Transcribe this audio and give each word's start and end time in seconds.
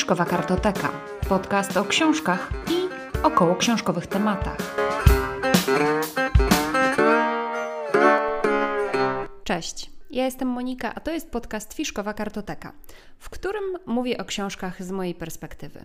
Fiszkowa 0.00 0.24
Kartoteka. 0.24 0.92
Podcast 1.28 1.76
o 1.76 1.84
książkach 1.84 2.52
i 2.70 2.88
około 3.22 3.56
książkowych 3.56 4.06
tematach. 4.06 4.76
Cześć. 9.44 9.90
Ja 10.10 10.24
jestem 10.24 10.48
Monika, 10.48 10.94
a 10.94 11.00
to 11.00 11.10
jest 11.10 11.30
podcast 11.30 11.74
Fiszkowa 11.74 12.14
Kartoteka, 12.14 12.72
w 13.18 13.30
którym 13.30 13.64
mówię 13.86 14.18
o 14.18 14.24
książkach 14.24 14.82
z 14.82 14.90
mojej 14.90 15.14
perspektywy. 15.14 15.84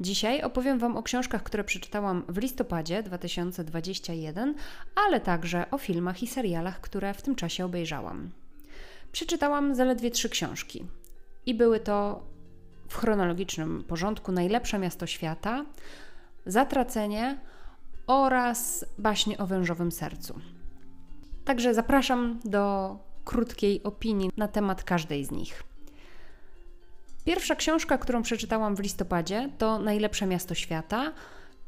Dzisiaj 0.00 0.42
opowiem 0.42 0.78
Wam 0.78 0.96
o 0.96 1.02
książkach, 1.02 1.42
które 1.42 1.64
przeczytałam 1.64 2.24
w 2.28 2.38
listopadzie 2.38 3.02
2021, 3.02 4.54
ale 5.06 5.20
także 5.20 5.70
o 5.70 5.78
filmach 5.78 6.22
i 6.22 6.26
serialach, 6.26 6.80
które 6.80 7.14
w 7.14 7.22
tym 7.22 7.34
czasie 7.34 7.64
obejrzałam. 7.64 8.30
Przeczytałam 9.12 9.74
zaledwie 9.74 10.10
trzy 10.10 10.28
książki 10.28 10.86
i 11.46 11.54
były 11.54 11.80
to 11.80 12.22
w 12.88 12.96
chronologicznym 12.96 13.84
porządku 13.84 14.32
Najlepsze 14.32 14.78
miasto 14.78 15.06
świata, 15.06 15.64
Zatracenie 16.46 17.38
oraz 18.06 18.84
Baśnie 18.98 19.38
o 19.38 19.46
wężowym 19.46 19.92
sercu. 19.92 20.40
Także 21.44 21.74
zapraszam 21.74 22.40
do 22.44 22.96
krótkiej 23.24 23.82
opinii 23.82 24.30
na 24.36 24.48
temat 24.48 24.84
każdej 24.84 25.24
z 25.24 25.30
nich. 25.30 25.62
Pierwsza 27.24 27.56
książka, 27.56 27.98
którą 27.98 28.22
przeczytałam 28.22 28.76
w 28.76 28.80
listopadzie, 28.80 29.50
to 29.58 29.78
Najlepsze 29.78 30.26
miasto 30.26 30.54
świata, 30.54 31.12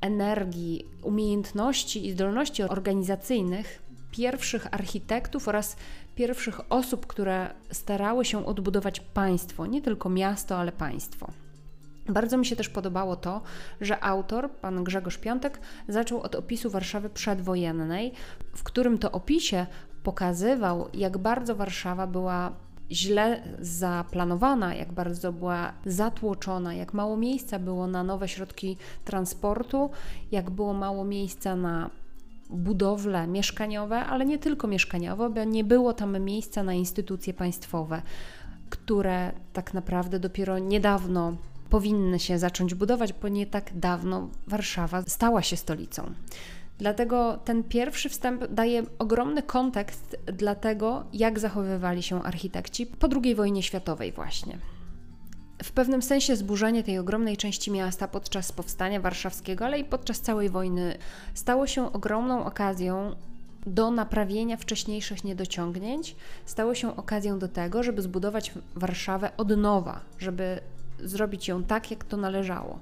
energii, 0.01 0.87
umiejętności 1.03 2.07
i 2.07 2.13
zdolności 2.13 2.63
organizacyjnych 2.63 3.83
pierwszych 4.11 4.75
architektów 4.75 5.49
oraz 5.49 5.77
pierwszych 6.15 6.73
osób, 6.73 7.07
które 7.07 7.51
starały 7.71 8.25
się 8.25 8.47
odbudować 8.47 9.01
państwo, 9.01 9.67
nie 9.67 9.83
tylko 9.83 10.09
miasto, 10.09 10.57
ale 10.57 10.73
państwo. 10.73 11.42
Bardzo 12.09 12.39
mi 12.39 12.47
się 12.47 12.57
też 12.57 12.69
podobało 12.69 13.17
to, 13.17 13.43
że 13.81 14.05
autor, 14.05 14.51
pan 14.51 14.85
Grzegorz 14.85 15.19
Piątek, 15.19 15.61
zaczął 15.89 16.21
od 16.21 16.35
opisu 16.35 16.71
Warszawy 16.71 17.11
przedwojennej, 17.11 18.13
w 18.55 18.63
którym 18.63 18.99
to 18.99 19.13
opisie 19.13 19.67
pokazywał, 20.03 20.89
jak 20.95 21.19
bardzo 21.19 21.55
Warszawa 21.55 22.07
była 22.07 22.53
źle 22.91 23.43
zaplanowana, 23.61 24.75
jak 24.75 24.93
bardzo 24.93 25.33
była 25.33 25.73
zatłoczona, 25.87 26.75
jak 26.75 26.95
mało 26.95 27.17
miejsca 27.17 27.59
było 27.59 27.87
na 27.87 28.03
nowe 28.03 28.29
środki 28.29 28.77
transportu, 29.05 29.91
jak 30.33 30.51
było 30.51 30.73
mało 30.73 31.05
miejsca 31.05 31.57
na 31.57 31.91
budowle 32.51 33.27
mieszkaniowe, 33.27 34.05
ale 34.05 34.27
nie 34.27 34.39
tylko 34.39 34.69
mieszkaniowe, 34.69 35.31
bo 35.31 35.45
nie 35.45 35.65
było 35.65 35.93
tam 35.93 36.21
miejsca 36.21 36.63
na 36.63 36.75
instytucje 36.75 37.35
państwowe, 37.35 38.03
które 38.71 39.33
tak 39.53 39.75
naprawdę 39.75 40.19
dopiero 40.19 40.59
niedawno 40.59 41.37
powinny 41.73 42.19
się 42.19 42.39
zacząć 42.39 42.75
budować, 42.75 43.13
bo 43.13 43.29
nie 43.29 43.47
tak 43.47 43.79
dawno 43.79 44.29
Warszawa 44.47 45.03
stała 45.03 45.43
się 45.43 45.57
stolicą. 45.57 46.13
Dlatego 46.79 47.39
ten 47.45 47.65
pierwszy 47.65 48.09
wstęp 48.09 48.47
daje 48.47 48.83
ogromny 48.99 49.43
kontekst 49.43 50.17
dla 50.27 50.55
tego, 50.55 51.05
jak 51.13 51.39
zachowywali 51.39 52.03
się 52.03 52.23
architekci 52.23 52.87
po 52.87 53.09
II 53.23 53.35
wojnie 53.35 53.63
światowej, 53.63 54.13
właśnie. 54.13 54.59
W 55.63 55.73
pewnym 55.73 56.03
sensie 56.03 56.37
zburzenie 56.37 56.83
tej 56.83 56.99
ogromnej 56.99 57.37
części 57.37 57.71
miasta 57.71 58.09
podczas 58.09 58.53
powstania 58.53 59.01
warszawskiego, 59.01 59.65
ale 59.65 59.79
i 59.79 59.85
podczas 59.85 60.21
całej 60.21 60.49
wojny 60.49 60.99
stało 61.35 61.67
się 61.67 61.93
ogromną 61.93 62.45
okazją 62.45 63.17
do 63.67 63.91
naprawienia 63.91 64.57
wcześniejszych 64.57 65.25
niedociągnięć, 65.25 66.17
stało 66.47 66.75
się 66.75 66.97
okazją 66.97 67.39
do 67.39 67.49
tego, 67.49 67.83
żeby 67.83 68.03
zbudować 68.03 68.53
Warszawę 68.75 69.31
od 69.37 69.57
nowa, 69.57 70.01
żeby 70.19 70.61
zrobić 71.01 71.49
ją 71.49 71.65
tak, 71.65 71.91
jak 71.91 72.05
to 72.05 72.17
należało. 72.17 72.79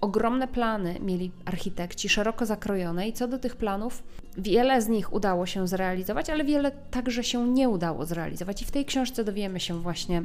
Ogromne 0.00 0.48
plany 0.48 1.00
mieli 1.00 1.30
architekci, 1.44 2.08
szeroko 2.08 2.46
zakrojone, 2.46 3.08
i 3.08 3.12
co 3.12 3.28
do 3.28 3.38
tych 3.38 3.56
planów, 3.56 4.02
wiele 4.38 4.82
z 4.82 4.88
nich 4.88 5.12
udało 5.12 5.46
się 5.46 5.68
zrealizować, 5.68 6.30
ale 6.30 6.44
wiele 6.44 6.70
także 6.70 7.24
się 7.24 7.48
nie 7.48 7.68
udało 7.68 8.06
zrealizować. 8.06 8.62
I 8.62 8.64
w 8.64 8.70
tej 8.70 8.84
książce 8.84 9.24
dowiemy 9.24 9.60
się 9.60 9.80
właśnie, 9.80 10.22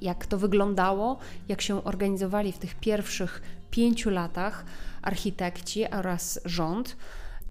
jak 0.00 0.26
to 0.26 0.38
wyglądało, 0.38 1.18
jak 1.48 1.62
się 1.62 1.84
organizowali 1.84 2.52
w 2.52 2.58
tych 2.58 2.74
pierwszych 2.74 3.42
pięciu 3.70 4.10
latach 4.10 4.64
architekci 5.02 5.90
oraz 5.90 6.40
rząd 6.44 6.96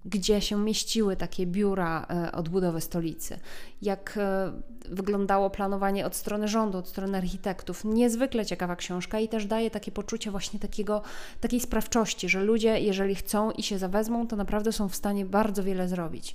gdzie 0.04 0.40
się 0.40 0.58
mieściły 0.58 1.16
takie 1.16 1.46
biura 1.46 2.06
e, 2.10 2.32
odbudowy 2.32 2.80
stolicy, 2.80 3.38
jak 3.82 4.14
e, 4.16 4.52
wyglądało 4.88 5.50
planowanie 5.50 6.06
od 6.06 6.16
strony 6.16 6.48
rządu, 6.48 6.78
od 6.78 6.88
strony 6.88 7.18
architektów. 7.18 7.84
Niezwykle 7.84 8.46
ciekawa 8.46 8.76
książka 8.76 9.20
i 9.20 9.28
też 9.28 9.46
daje 9.46 9.70
takie 9.70 9.92
poczucie 9.92 10.30
właśnie 10.30 10.60
takiego, 10.60 11.02
takiej 11.40 11.60
sprawczości, 11.60 12.28
że 12.28 12.44
ludzie, 12.44 12.80
jeżeli 12.80 13.14
chcą 13.14 13.50
i 13.50 13.62
się 13.62 13.78
zawezmą, 13.78 14.26
to 14.26 14.36
naprawdę 14.36 14.72
są 14.72 14.88
w 14.88 14.94
stanie 14.94 15.24
bardzo 15.24 15.62
wiele 15.62 15.88
zrobić. 15.88 16.34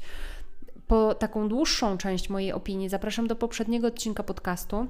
Po 0.87 1.15
taką 1.15 1.49
dłuższą 1.49 1.97
część 1.97 2.29
mojej 2.29 2.53
opinii 2.53 2.89
zapraszam 2.89 3.27
do 3.27 3.35
poprzedniego 3.35 3.87
odcinka 3.87 4.23
podcastu 4.23 4.87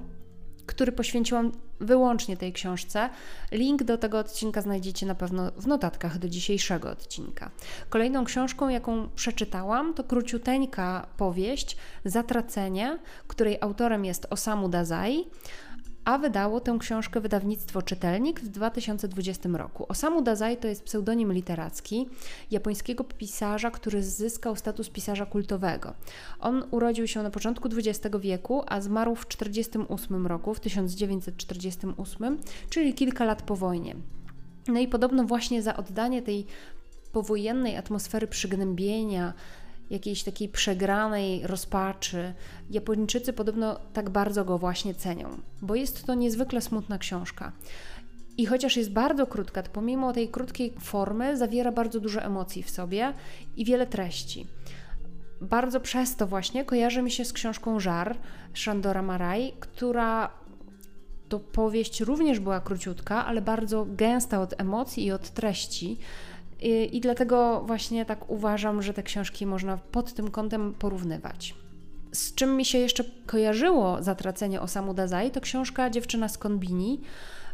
który 0.66 0.92
poświęciłam 0.92 1.52
wyłącznie 1.80 2.36
tej 2.36 2.52
książce. 2.52 3.10
Link 3.52 3.82
do 3.82 3.98
tego 3.98 4.18
odcinka 4.18 4.60
znajdziecie 4.60 5.06
na 5.06 5.14
pewno 5.14 5.50
w 5.56 5.66
notatkach 5.66 6.18
do 6.18 6.28
dzisiejszego 6.28 6.90
odcinka. 6.90 7.50
Kolejną 7.88 8.24
książką, 8.24 8.68
jaką 8.68 9.08
przeczytałam, 9.14 9.94
to 9.94 10.04
króciuteńka 10.04 11.06
powieść 11.16 11.76
Zatracenie, 12.04 12.98
której 13.28 13.58
autorem 13.60 14.04
jest 14.04 14.26
Osamu 14.30 14.68
Dazai 14.68 15.26
a 16.04 16.18
wydało 16.18 16.60
tę 16.60 16.76
książkę 16.80 17.20
wydawnictwo 17.20 17.82
Czytelnik 17.82 18.40
w 18.40 18.48
2020 18.48 19.48
roku. 19.48 19.86
Osamu 19.88 20.22
Dazai 20.22 20.56
to 20.56 20.68
jest 20.68 20.84
pseudonim 20.84 21.32
literacki 21.32 22.08
japońskiego 22.50 23.04
pisarza, 23.04 23.70
który 23.70 24.02
zyskał 24.02 24.56
status 24.56 24.90
pisarza 24.90 25.26
kultowego. 25.26 25.94
On 26.40 26.64
urodził 26.70 27.06
się 27.06 27.22
na 27.22 27.30
początku 27.30 27.68
XX 27.68 28.16
wieku, 28.20 28.62
a 28.66 28.80
zmarł 28.80 29.14
w 29.14 29.26
1948 29.26 30.26
roku, 30.26 30.54
w 30.54 30.60
1948, 30.60 32.38
czyli 32.70 32.94
kilka 32.94 33.24
lat 33.24 33.42
po 33.42 33.56
wojnie. 33.56 33.96
No 34.68 34.80
i 34.80 34.88
podobno 34.88 35.24
właśnie 35.24 35.62
za 35.62 35.76
oddanie 35.76 36.22
tej 36.22 36.46
powojennej 37.12 37.76
atmosfery 37.76 38.26
przygnębienia, 38.26 39.34
jakiejś 39.90 40.22
takiej 40.22 40.48
przegranej 40.48 41.46
rozpaczy. 41.46 42.34
Japończycy 42.70 43.32
podobno 43.32 43.80
tak 43.92 44.10
bardzo 44.10 44.44
go 44.44 44.58
właśnie 44.58 44.94
cenią, 44.94 45.28
bo 45.62 45.74
jest 45.74 46.04
to 46.06 46.14
niezwykle 46.14 46.60
smutna 46.60 46.98
książka. 46.98 47.52
I 48.36 48.46
chociaż 48.46 48.76
jest 48.76 48.92
bardzo 48.92 49.26
krótka, 49.26 49.62
to 49.62 49.70
pomimo 49.70 50.12
tej 50.12 50.28
krótkiej 50.28 50.74
formy 50.80 51.36
zawiera 51.36 51.72
bardzo 51.72 52.00
dużo 52.00 52.22
emocji 52.22 52.62
w 52.62 52.70
sobie 52.70 53.12
i 53.56 53.64
wiele 53.64 53.86
treści. 53.86 54.46
Bardzo 55.40 55.80
przez 55.80 56.16
to 56.16 56.26
właśnie 56.26 56.64
kojarzy 56.64 57.02
mi 57.02 57.10
się 57.10 57.24
z 57.24 57.32
książką 57.32 57.80
Żar 57.80 58.16
Shandora 58.54 59.02
Marai, 59.02 59.52
która 59.60 60.30
to 61.28 61.40
powieść 61.40 62.00
również 62.00 62.40
była 62.40 62.60
króciutka, 62.60 63.26
ale 63.26 63.42
bardzo 63.42 63.86
gęsta 63.88 64.40
od 64.40 64.60
emocji 64.60 65.04
i 65.04 65.12
od 65.12 65.30
treści. 65.30 65.98
I, 66.62 66.96
I 66.96 67.00
dlatego 67.00 67.62
właśnie 67.66 68.04
tak 68.04 68.30
uważam, 68.30 68.82
że 68.82 68.94
te 68.94 69.02
książki 69.02 69.46
można 69.46 69.76
pod 69.76 70.14
tym 70.14 70.30
kątem 70.30 70.74
porównywać. 70.74 71.54
Z 72.12 72.34
czym 72.34 72.56
mi 72.56 72.64
się 72.64 72.78
jeszcze 72.78 73.04
kojarzyło 73.26 74.02
zatracenie 74.02 74.60
Osamu 74.60 74.94
Dazai, 74.94 75.30
to 75.30 75.40
książka 75.40 75.90
Dziewczyna 75.90 76.28
z 76.28 76.38
Konbini, 76.38 77.00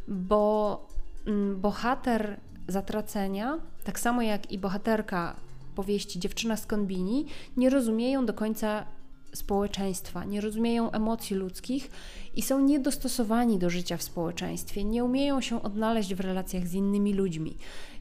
bo 0.09 0.87
mm, 1.27 1.61
bohater 1.61 2.41
zatracenia, 2.69 3.59
tak 3.85 4.01
samo 4.01 4.23
jak 4.23 4.53
i 4.53 4.59
bohaterka 4.59 5.37
powieści 5.75 6.21
Dziewczyna 6.21 6.57
z 6.57 6.67
Konbini, 6.67 7.27
nie 7.57 7.71
rozumieją 7.71 8.27
do 8.27 8.35
końca 8.35 8.85
społeczeństwa, 9.35 10.25
nie 10.25 10.41
rozumieją 10.41 10.91
emocji 10.91 11.37
ludzkich 11.37 11.91
i 12.35 12.43
są 12.43 12.61
niedostosowani 12.61 13.59
do 13.59 13.71
życia 13.71 13.97
w 13.97 14.03
społeczeństwie, 14.03 14.85
nie 14.85 15.05
umieją 15.05 15.41
się 15.41 15.63
odnaleźć 15.63 16.15
w 16.15 16.21
relacjach 16.21 16.67
z 16.67 16.75
innymi 16.75 17.15
ludźmi. 17.15 17.57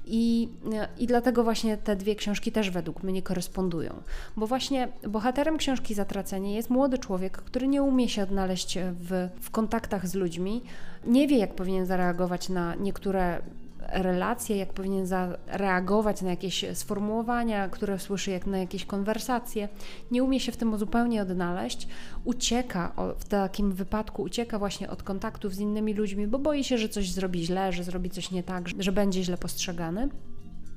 I, 0.07 0.49
I 0.97 1.07
dlatego 1.07 1.43
właśnie 1.43 1.77
te 1.77 1.95
dwie 1.95 2.15
książki 2.15 2.51
też 2.51 2.69
według 2.69 3.03
mnie 3.03 3.21
korespondują. 3.21 4.01
Bo 4.37 4.47
właśnie 4.47 4.87
bohaterem 5.07 5.57
książki 5.57 5.93
Zatracenie 5.93 6.55
jest 6.55 6.69
młody 6.69 6.97
człowiek, 6.97 7.37
który 7.37 7.67
nie 7.67 7.83
umie 7.83 8.09
się 8.09 8.23
odnaleźć 8.23 8.77
w, 8.99 9.29
w 9.41 9.51
kontaktach 9.51 10.07
z 10.07 10.15
ludźmi, 10.15 10.63
nie 11.05 11.27
wie, 11.27 11.37
jak 11.37 11.55
powinien 11.55 11.85
zareagować 11.85 12.49
na 12.49 12.75
niektóre 12.75 13.41
relacje, 13.89 14.57
jak 14.57 14.73
powinien 14.73 15.05
zareagować 15.07 16.21
na 16.21 16.29
jakieś 16.29 16.65
sformułowania, 16.73 17.69
które 17.69 17.99
słyszy, 17.99 18.31
jak 18.31 18.47
na 18.47 18.57
jakieś 18.57 18.85
konwersacje. 18.85 19.69
Nie 20.11 20.23
umie 20.23 20.39
się 20.39 20.51
w 20.51 20.57
tym 20.57 20.77
zupełnie 20.77 21.21
odnaleźć. 21.21 21.87
Ucieka, 22.23 22.93
w 23.19 23.25
takim 23.25 23.71
wypadku 23.71 24.21
ucieka 24.21 24.59
właśnie 24.59 24.89
od 24.89 25.03
kontaktów 25.03 25.55
z 25.55 25.59
innymi 25.59 25.93
ludźmi, 25.93 26.27
bo 26.27 26.39
boi 26.39 26.63
się, 26.63 26.77
że 26.77 26.89
coś 26.89 27.11
zrobi 27.11 27.45
źle, 27.45 27.73
że 27.73 27.83
zrobi 27.83 28.09
coś 28.09 28.31
nie 28.31 28.43
tak, 28.43 28.69
że 28.79 28.91
będzie 28.91 29.23
źle 29.23 29.37
postrzegany 29.37 30.09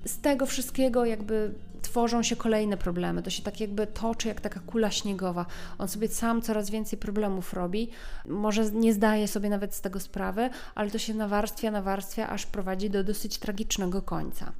z 0.05 0.21
tego 0.21 0.47
wszystkiego 0.47 1.05
jakby 1.05 1.55
tworzą 1.83 2.23
się 2.23 2.37
kolejne 2.37 2.77
problemy. 2.77 3.23
To 3.23 3.31
się 3.31 3.43
tak 3.43 3.61
jakby 3.61 3.87
toczy 3.87 4.29
jak 4.29 4.41
taka 4.41 4.61
kula 4.61 4.91
śniegowa. 4.91 5.47
On 5.79 5.89
sobie 5.89 6.09
sam 6.09 6.43
coraz 6.43 6.71
więcej 6.71 6.99
problemów 6.99 7.53
robi. 7.53 7.91
Może 8.27 8.71
nie 8.71 8.93
zdaje 8.93 9.29
sobie 9.29 9.51
nawet 9.51 9.75
z 9.75 9.81
tego 9.81 10.01
sprawy, 10.01 10.51
ale 10.75 10.91
to 10.91 10.99
się 10.99 11.15
nawarstwia, 11.15 11.71
nawarstwia, 11.71 12.29
aż 12.29 12.47
prowadzi 12.47 12.91
do 12.91 13.05
dosyć 13.05 13.39
tragicznego 13.39 14.03
końca. 14.03 14.53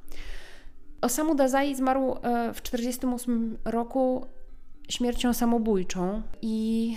Osamu 1.01 1.35
Dazai 1.35 1.75
zmarł 1.75 2.11
e, 2.11 2.53
w 2.53 2.61
1948 2.61 3.57
roku 3.65 4.25
śmiercią 4.89 5.33
samobójczą 5.33 6.21
i 6.41 6.95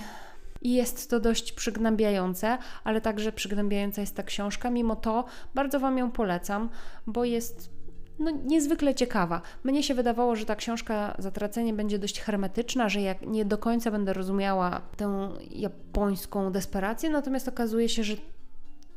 i 0.63 0.75
jest 0.75 1.11
to 1.11 1.21
dość 1.21 1.53
przygnębiające, 1.53 2.59
ale 2.85 3.01
także 3.01 3.33
przygnębiająca 3.33 4.01
jest 4.01 4.17
ta 4.17 4.23
książka. 4.23 4.71
Mimo 4.71 4.97
to 4.97 5.25
bardzo 5.55 5.81
Wam 5.81 5.99
ją 5.99 6.11
polecam, 6.11 6.69
bo 7.07 7.25
jest 7.25 7.71
no, 8.19 8.31
niezwykle 8.31 8.95
ciekawa. 8.95 9.41
Mnie 9.65 9.83
się 9.83 9.95
wydawało, 9.95 10.37
że 10.37 10.45
ta 10.47 10.57
książka 10.57 11.15
Zatracenie 11.19 11.75
będzie 11.75 11.99
dość 11.99 12.21
hermetyczna, 12.21 12.89
że 12.89 13.01
jak 13.01 13.27
nie 13.27 13.45
do 13.45 13.59
końca 13.59 13.91
będę 13.91 14.13
rozumiała 14.13 14.81
tę 14.97 15.29
japońską 15.51 16.53
desperację, 16.53 17.11
natomiast 17.11 17.49
okazuje 17.49 17.89
się, 17.89 18.05
że 18.05 18.15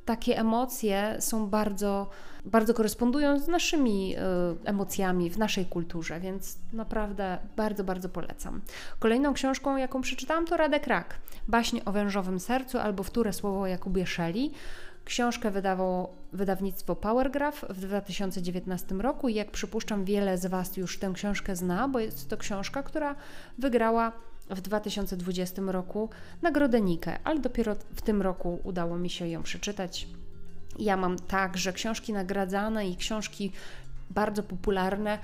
takie 0.05 0.39
emocje 0.39 1.17
są 1.19 1.47
bardzo, 1.47 2.09
bardzo 2.45 2.73
korespondują 2.73 3.39
z 3.39 3.47
naszymi 3.47 4.15
y, 4.15 4.19
emocjami 4.65 5.29
w 5.29 5.37
naszej 5.37 5.65
kulturze, 5.65 6.19
więc 6.19 6.57
naprawdę 6.73 7.37
bardzo, 7.55 7.83
bardzo 7.83 8.09
polecam. 8.09 8.61
Kolejną 8.99 9.33
książką, 9.33 9.77
jaką 9.77 10.01
przeczytałam, 10.01 10.45
to 10.45 10.57
Radek 10.57 10.87
Rak, 10.87 11.17
baśnie 11.47 11.85
o 11.85 11.91
wężowym 11.91 12.39
sercu 12.39 12.77
albo 12.77 13.03
wtóre 13.03 13.33
słowo 13.33 13.67
Jakubie 13.67 14.05
Szeli. 14.05 14.51
Książkę 15.05 15.51
wydawało 15.51 16.15
wydawnictwo 16.33 16.95
Powergraph 16.95 17.65
w 17.69 17.79
2019 17.79 18.95
roku 18.95 19.29
i 19.29 19.35
jak 19.35 19.51
przypuszczam, 19.51 20.05
wiele 20.05 20.37
z 20.37 20.45
Was 20.45 20.77
już 20.77 20.99
tę 20.99 21.11
książkę 21.13 21.55
zna, 21.55 21.87
bo 21.87 21.99
jest 21.99 22.29
to 22.29 22.37
książka, 22.37 22.83
która 22.83 23.15
wygrała 23.57 24.11
w 24.49 24.61
2020 24.61 25.61
roku 25.65 26.09
nagrodę 26.41 26.81
Nike, 26.81 27.19
ale 27.23 27.39
dopiero 27.39 27.75
w 27.75 28.01
tym 28.01 28.21
roku 28.21 28.59
udało 28.63 28.97
mi 28.97 29.09
się 29.09 29.27
ją 29.27 29.43
przeczytać. 29.43 30.07
Ja 30.79 30.97
mam 30.97 31.19
tak, 31.19 31.57
że 31.57 31.73
książki 31.73 32.13
nagradzane 32.13 32.89
i 32.89 32.95
książki 32.95 33.51
bardzo 34.09 34.43
popularne 34.43 35.19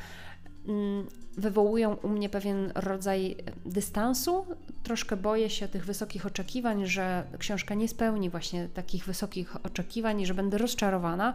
wywołują 1.38 1.94
u 1.94 2.10
mnie 2.10 2.30
pewien 2.30 2.72
rodzaj 2.75 3.36
dystansu. 3.66 4.46
Troszkę 4.84 5.18
boję 5.18 5.50
się 5.50 5.68
tych 5.68 5.86
wysokich 5.86 6.25
oczekiwań, 6.25 6.86
że 6.86 7.24
książka 7.38 7.75
nie 7.75 7.88
spełni 7.88 8.30
właśnie 8.30 8.69
takich 8.74 9.06
wysokich 9.06 9.66
oczekiwań 9.66 10.22
i 10.22 10.25
że 10.25 10.34
będę 10.34 10.58
rozczarowana. 10.58 11.34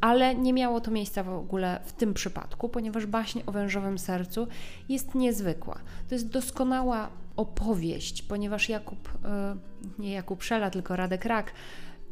Ale 0.00 0.34
nie 0.34 0.52
miało 0.52 0.80
to 0.80 0.90
miejsca 0.90 1.22
w 1.22 1.28
ogóle 1.28 1.80
w 1.84 1.92
tym 1.92 2.14
przypadku, 2.14 2.68
ponieważ 2.68 3.06
baśń 3.06 3.40
o 3.46 3.52
wężowym 3.52 3.98
sercu 3.98 4.46
jest 4.88 5.14
niezwykła. 5.14 5.78
To 6.08 6.14
jest 6.14 6.28
doskonała 6.28 7.10
opowieść, 7.36 8.22
ponieważ 8.22 8.68
Jakub, 8.68 9.08
e, 9.24 9.56
nie 9.98 10.12
Jakub 10.12 10.42
Szela, 10.42 10.70
tylko 10.70 10.96
Radek 10.96 11.24
Rak, 11.24 11.52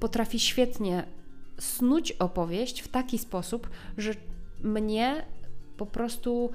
potrafi 0.01 0.41
świetnie 0.41 1.05
snuć 1.59 2.13
opowieść 2.13 2.81
w 2.81 2.89
taki 2.89 3.19
sposób, 3.19 3.71
że 3.99 4.15
mnie 4.63 5.25
po 5.81 5.87
prostu 5.87 6.51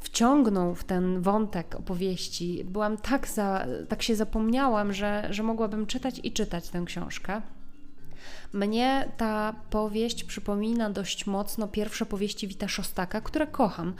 wciągnął 0.00 0.74
w 0.74 0.84
ten 0.84 1.20
wątek 1.20 1.74
opowieści. 1.74 2.64
Byłam 2.64 2.96
tak, 2.96 3.28
za, 3.28 3.66
tak 3.88 4.02
się 4.02 4.16
zapomniałam, 4.16 4.92
że, 4.92 5.28
że 5.30 5.42
mogłabym 5.42 5.86
czytać 5.86 6.20
i 6.24 6.32
czytać 6.32 6.68
tę 6.68 6.82
książkę. 6.86 7.42
Mnie 8.52 9.08
ta 9.16 9.54
powieść 9.70 10.24
przypomina 10.24 10.90
dość 10.90 11.26
mocno 11.26 11.68
pierwsze 11.68 12.06
powieści 12.06 12.48
Wita 12.48 12.68
Szostaka, 12.68 13.20
które 13.20 13.46
kocham. 13.46 13.94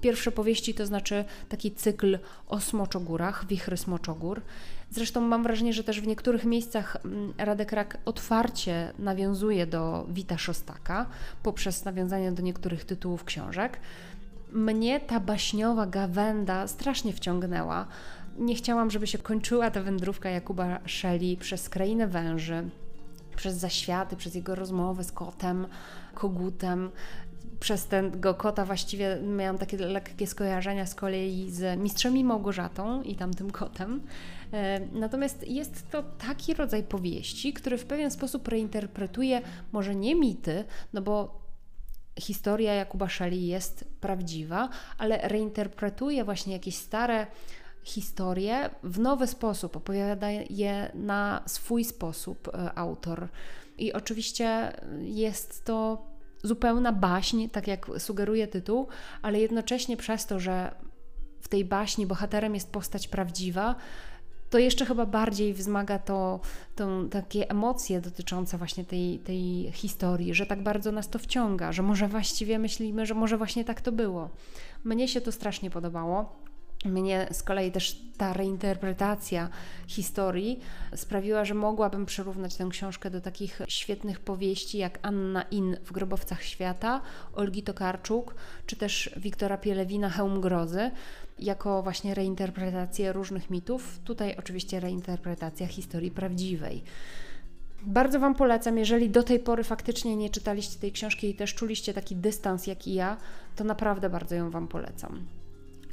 Pierwsze 0.00 0.32
powieści 0.32 0.74
to 0.74 0.86
znaczy 0.86 1.24
taki 1.48 1.70
cykl 1.72 2.18
o 2.48 2.60
smoczogórach, 2.60 3.46
wichry 3.46 3.76
smoczogór. 3.76 4.42
Zresztą 4.90 5.20
mam 5.20 5.42
wrażenie, 5.42 5.72
że 5.72 5.84
też 5.84 6.00
w 6.00 6.06
niektórych 6.06 6.44
miejscach 6.44 6.96
mm, 7.04 7.32
Radek 7.38 7.72
Rak 7.72 7.98
otwarcie 8.04 8.92
nawiązuje 8.98 9.66
do 9.66 10.06
Wita 10.08 10.38
Szostaka 10.38 11.06
poprzez 11.42 11.84
nawiązanie 11.84 12.32
do 12.32 12.42
niektórych 12.42 12.84
tytułów 12.84 13.24
książek 13.24 13.80
mnie 14.52 15.00
ta 15.00 15.20
baśniowa 15.20 15.86
gawenda 15.86 16.66
strasznie 16.68 17.12
wciągnęła. 17.12 17.86
Nie 18.38 18.54
chciałam, 18.54 18.90
żeby 18.90 19.06
się 19.06 19.18
kończyła 19.18 19.70
ta 19.70 19.82
wędrówka 19.82 20.30
Jakuba 20.30 20.80
Szeli 20.86 21.36
przez 21.36 21.68
krainę 21.68 22.06
węży, 22.06 22.70
przez 23.36 23.54
zaświaty, 23.56 24.16
przez 24.16 24.34
jego 24.34 24.54
rozmowy 24.54 25.04
z 25.04 25.12
kotem, 25.12 25.66
kogutem. 26.14 26.90
Przez 27.60 27.86
tego 27.86 28.34
kota 28.34 28.64
właściwie 28.64 29.18
miałam 29.22 29.58
takie 29.58 29.76
lekkie 29.76 30.26
skojarzenia 30.26 30.86
z 30.86 30.94
kolei 30.94 31.50
z 31.50 31.80
Mistrzem 31.80 32.16
i 32.16 32.24
Małgorzatą 32.24 33.02
i 33.02 33.14
tamtym 33.14 33.50
kotem. 33.50 34.02
E, 34.52 34.80
natomiast 34.92 35.48
jest 35.48 35.90
to 35.90 36.02
taki 36.02 36.54
rodzaj 36.54 36.82
powieści, 36.82 37.52
który 37.52 37.78
w 37.78 37.84
pewien 37.84 38.10
sposób 38.10 38.48
reinterpretuje 38.48 39.42
może 39.72 39.94
nie 39.94 40.14
mity, 40.14 40.64
no 40.92 41.02
bo 41.02 41.45
historia 42.18 42.74
Jakuba 42.74 43.08
Szeli 43.08 43.46
jest 43.46 43.84
prawdziwa, 44.00 44.68
ale 44.98 45.28
reinterpretuje 45.28 46.24
właśnie 46.24 46.52
jakieś 46.52 46.76
stare 46.76 47.26
historie 47.84 48.70
w 48.82 48.98
nowy 48.98 49.26
sposób, 49.26 49.76
opowiada 49.76 50.30
je 50.50 50.90
na 50.94 51.42
swój 51.46 51.84
sposób 51.84 52.48
e, 52.48 52.78
autor. 52.78 53.28
I 53.78 53.92
oczywiście 53.92 54.72
jest 55.00 55.64
to 55.64 56.06
zupełna 56.42 56.92
baśń, 56.92 57.48
tak 57.48 57.66
jak 57.66 57.86
sugeruje 57.98 58.46
tytuł, 58.48 58.86
ale 59.22 59.40
jednocześnie 59.40 59.96
przez 59.96 60.26
to, 60.26 60.40
że 60.40 60.74
w 61.40 61.48
tej 61.48 61.64
baśni 61.64 62.06
bohaterem 62.06 62.54
jest 62.54 62.72
postać 62.72 63.08
prawdziwa, 63.08 63.74
to 64.56 64.60
jeszcze 64.60 64.86
chyba 64.86 65.06
bardziej 65.06 65.54
wzmaga 65.54 65.98
to, 65.98 66.40
to 66.76 67.04
takie 67.10 67.50
emocje 67.50 68.00
dotyczące 68.00 68.58
właśnie 68.58 68.84
tej, 68.84 69.18
tej 69.18 69.72
historii, 69.72 70.34
że 70.34 70.46
tak 70.46 70.62
bardzo 70.62 70.92
nas 70.92 71.08
to 71.08 71.18
wciąga, 71.18 71.72
że 71.72 71.82
może 71.82 72.08
właściwie 72.08 72.58
myślimy, 72.58 73.06
że 73.06 73.14
może 73.14 73.36
właśnie 73.36 73.64
tak 73.64 73.80
to 73.80 73.92
było. 73.92 74.30
Mnie 74.84 75.08
się 75.08 75.20
to 75.20 75.32
strasznie 75.32 75.70
podobało. 75.70 76.45
Mnie 76.84 77.28
z 77.32 77.42
kolei 77.42 77.72
też 77.72 78.00
ta 78.16 78.32
reinterpretacja 78.32 79.48
historii 79.86 80.60
sprawiła, 80.94 81.44
że 81.44 81.54
mogłabym 81.54 82.06
przyrównać 82.06 82.56
tę 82.56 82.68
książkę 82.70 83.10
do 83.10 83.20
takich 83.20 83.62
świetnych 83.68 84.20
powieści 84.20 84.78
jak 84.78 84.98
Anna 85.02 85.42
In 85.42 85.76
w 85.84 85.92
Grobowcach 85.92 86.42
Świata, 86.42 87.00
Olgi 87.34 87.62
Tokarczuk, 87.62 88.34
czy 88.66 88.76
też 88.76 89.10
Wiktora 89.16 89.58
Pielewina 89.58 90.10
Hełm 90.10 90.40
Grozy, 90.40 90.90
jako 91.38 91.82
właśnie 91.82 92.14
reinterpretację 92.14 93.12
różnych 93.12 93.50
mitów. 93.50 93.98
Tutaj 94.04 94.36
oczywiście 94.38 94.80
reinterpretacja 94.80 95.66
historii 95.66 96.10
prawdziwej. 96.10 96.82
Bardzo 97.82 98.20
Wam 98.20 98.34
polecam, 98.34 98.78
jeżeli 98.78 99.10
do 99.10 99.22
tej 99.22 99.40
pory 99.40 99.64
faktycznie 99.64 100.16
nie 100.16 100.30
czytaliście 100.30 100.80
tej 100.80 100.92
książki 100.92 101.30
i 101.30 101.34
też 101.34 101.54
czuliście 101.54 101.94
taki 101.94 102.16
dystans 102.16 102.66
jak 102.66 102.86
i 102.86 102.94
ja, 102.94 103.16
to 103.56 103.64
naprawdę 103.64 104.10
bardzo 104.10 104.34
ją 104.34 104.50
Wam 104.50 104.68
polecam. 104.68 105.26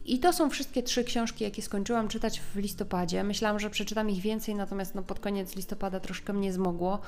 I 0.06 0.20
to 0.20 0.34
są 0.34 0.50
wszystkie 0.50 0.84
trzy 0.84 1.04
książki, 1.04 1.44
jakie 1.44 1.62
skończyłam 1.62 2.08
czytać 2.08 2.40
w 2.40 2.56
listopadzie. 2.56 3.24
Myślałam, 3.24 3.60
że 3.60 3.70
przeczytam 3.70 4.10
ich 4.10 4.22
więcej, 4.22 4.56
natomiast 4.56 4.96
no, 4.96 5.04
pod 5.04 5.20
koniec 5.20 5.56
listopada 5.56 6.00
troszkę 6.00 6.34
mnie 6.34 6.54
zmogło 6.54 7.00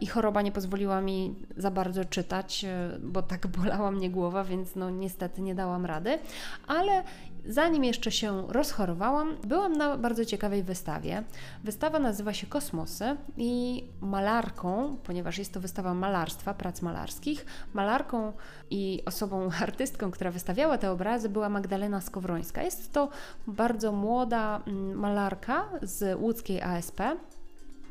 i 0.00 0.06
choroba 0.06 0.42
nie 0.42 0.52
pozwoliła 0.52 1.00
mi 1.00 1.34
za 1.56 1.70
bardzo 1.70 2.04
czytać, 2.04 2.64
e, 2.64 2.98
bo 3.00 3.22
tak 3.22 3.46
bolała 3.58 3.90
mnie 3.90 4.10
głowa, 4.10 4.44
więc 4.44 4.76
no 4.76 4.90
niestety 4.90 5.42
nie 5.42 5.54
dałam 5.54 5.86
rady. 5.86 6.18
Ale 6.66 7.02
zanim 7.48 7.84
jeszcze 7.84 8.12
się 8.12 8.46
rozchorowałam, 8.48 9.36
byłam 9.46 9.72
na 9.72 9.96
bardzo 9.96 10.24
ciekawej 10.24 10.62
wystawie. 10.62 11.22
Wystawa 11.64 11.98
nazywa 11.98 12.32
się 12.32 12.46
Kosmosy 12.46 13.16
i 13.36 13.84
malarką, 14.00 14.96
ponieważ 15.04 15.38
jest 15.38 15.52
to 15.52 15.60
wystawa 15.60 15.94
malarstwa, 15.94 16.54
prac 16.54 16.82
malarskich, 16.82 17.46
malarką 17.74 18.32
i 18.70 19.02
osobą 19.06 19.50
artystką, 19.62 20.10
która 20.10 20.30
wystawiała 20.30 20.78
te 20.78 20.90
obrazy, 20.90 21.28
była 21.28 21.48
Magdalena 21.48 22.00
Skowrońska. 22.00 22.62
Jest 22.62 22.92
to 22.92 23.08
bardzo 23.46 23.92
młoda 23.92 24.62
mm, 24.66 24.98
malarka 24.98 25.68
z 25.82 26.20
łódzkiej 26.20 26.62
ASP. 26.62 27.00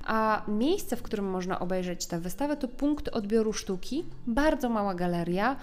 A 0.05 0.41
miejsce, 0.47 0.95
w 0.95 1.01
którym 1.01 1.29
można 1.29 1.59
obejrzeć 1.59 2.05
tę 2.05 2.19
wystawę, 2.19 2.57
to 2.57 2.67
punkt 2.67 3.07
odbioru 3.07 3.53
sztuki, 3.53 4.05
bardzo 4.27 4.69
mała 4.69 4.95
galeria, 4.95 5.55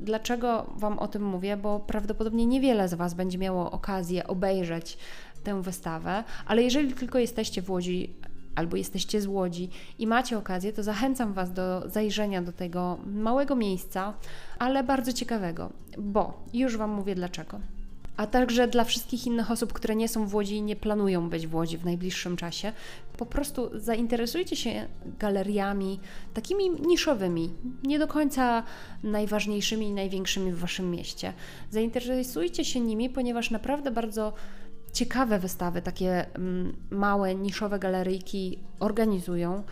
Dlaczego 0.00 0.66
Wam 0.76 0.98
o 0.98 1.08
tym 1.08 1.24
mówię? 1.24 1.56
Bo 1.56 1.80
prawdopodobnie 1.80 2.46
niewiele 2.46 2.88
z 2.88 2.94
Was 2.94 3.14
będzie 3.14 3.38
miało 3.38 3.70
okazję 3.70 4.26
obejrzeć 4.26 4.98
tę 5.44 5.62
wystawę, 5.62 6.24
ale 6.46 6.62
jeżeli 6.62 6.94
tylko 6.94 7.18
jesteście 7.18 7.62
w 7.62 7.70
Łodzi 7.70 8.14
albo 8.54 8.76
jesteście 8.76 9.20
z 9.20 9.26
Łodzi 9.26 9.70
i 9.98 10.06
macie 10.06 10.38
okazję, 10.38 10.72
to 10.72 10.82
zachęcam 10.82 11.32
Was 11.32 11.52
do 11.52 11.82
zajrzenia 11.90 12.42
do 12.42 12.52
tego 12.52 12.98
małego 13.06 13.56
miejsca, 13.56 14.14
ale 14.58 14.84
bardzo 14.84 15.12
ciekawego, 15.12 15.70
bo 15.98 16.44
już 16.54 16.76
Wam 16.76 16.90
mówię 16.90 17.14
dlaczego 17.14 17.60
a 18.18 18.26
także 18.26 18.68
dla 18.68 18.84
wszystkich 18.84 19.26
innych 19.26 19.50
osób, 19.50 19.72
które 19.72 19.96
nie 19.96 20.08
są 20.08 20.26
w 20.26 20.34
Łodzi 20.34 20.54
i 20.54 20.62
nie 20.62 20.76
planują 20.76 21.30
być 21.30 21.46
w 21.46 21.54
Łodzi 21.54 21.78
w 21.78 21.84
najbliższym 21.84 22.36
czasie. 22.36 22.72
Po 23.16 23.26
prostu 23.26 23.70
zainteresujcie 23.74 24.56
się 24.56 24.86
galeriami 25.18 26.00
takimi 26.34 26.70
niszowymi, 26.70 27.50
nie 27.82 27.98
do 27.98 28.06
końca 28.06 28.62
najważniejszymi 29.02 29.86
i 29.86 29.92
największymi 29.92 30.52
w 30.52 30.58
Waszym 30.58 30.90
mieście. 30.90 31.32
Zainteresujcie 31.70 32.64
się 32.64 32.80
nimi, 32.80 33.10
ponieważ 33.10 33.50
naprawdę 33.50 33.90
bardzo 33.90 34.32
ciekawe 34.92 35.38
wystawy, 35.38 35.82
takie 35.82 36.34
mm, 36.34 36.76
małe, 36.90 37.34
niszowe 37.34 37.78
galeryjki 37.78 38.58
organizują. 38.80 39.62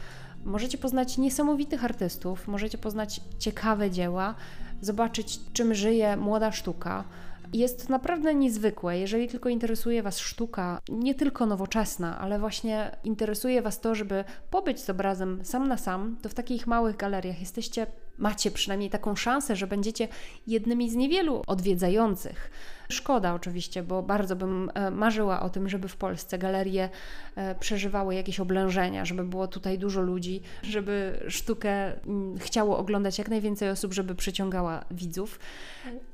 Możecie 0.44 0.78
poznać 0.78 1.18
niesamowitych 1.18 1.84
artystów, 1.84 2.48
możecie 2.48 2.78
poznać 2.78 3.20
ciekawe 3.38 3.90
dzieła, 3.90 4.34
zobaczyć, 4.80 5.40
czym 5.52 5.74
żyje 5.74 6.16
młoda 6.16 6.52
sztuka 6.52 7.04
jest 7.52 7.88
naprawdę 7.88 8.34
niezwykłe, 8.34 8.98
jeżeli 8.98 9.28
tylko 9.28 9.48
interesuje 9.48 10.02
Was 10.02 10.18
sztuka, 10.18 10.80
nie 10.88 11.14
tylko 11.14 11.46
nowoczesna, 11.46 12.18
ale 12.18 12.38
właśnie 12.38 12.96
interesuje 13.04 13.62
Was 13.62 13.80
to, 13.80 13.94
żeby 13.94 14.24
pobyć 14.50 14.80
z 14.80 14.90
obrazem 14.90 15.40
sam 15.44 15.68
na 15.68 15.76
sam, 15.76 16.16
to 16.22 16.28
w 16.28 16.34
takich 16.34 16.66
małych 16.66 16.96
galeriach 16.96 17.40
jesteście, 17.40 17.86
macie 18.18 18.50
przynajmniej 18.50 18.90
taką 18.90 19.16
szansę, 19.16 19.56
że 19.56 19.66
będziecie 19.66 20.08
jednymi 20.46 20.90
z 20.90 20.94
niewielu 20.94 21.42
odwiedzających. 21.46 22.50
Szkoda 22.88 23.34
oczywiście, 23.34 23.82
bo 23.82 24.02
bardzo 24.02 24.36
bym 24.36 24.70
e, 24.74 24.90
marzyła 24.90 25.42
o 25.42 25.50
tym, 25.50 25.68
żeby 25.68 25.88
w 25.88 25.96
Polsce 25.96 26.38
galerie 26.38 26.88
e, 27.36 27.54
przeżywały 27.54 28.14
jakieś 28.14 28.40
oblężenia, 28.40 29.04
żeby 29.04 29.24
było 29.24 29.48
tutaj 29.48 29.78
dużo 29.78 30.00
ludzi, 30.00 30.42
żeby 30.62 31.24
sztukę 31.28 32.02
mm, 32.06 32.38
chciało 32.38 32.78
oglądać 32.78 33.18
jak 33.18 33.28
najwięcej 33.28 33.70
osób, 33.70 33.94
żeby 33.94 34.14
przyciągała 34.14 34.84
widzów. 34.90 35.38